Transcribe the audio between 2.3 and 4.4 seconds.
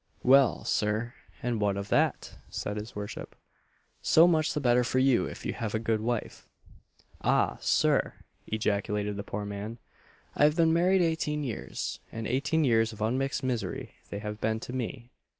said his worship. "So